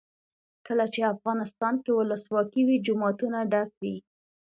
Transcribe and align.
کله 0.67 0.85
چې 0.93 1.09
افغانستان 1.13 1.73
کې 1.83 1.91
ولسواکي 1.93 2.61
وي 2.67 2.77
جوماتونه 2.85 3.39
ډک 3.51 3.69
وي. 3.81 3.95